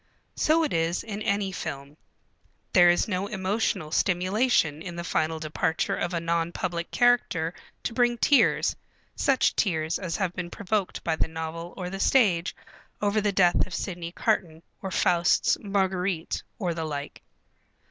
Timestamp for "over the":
12.99-13.31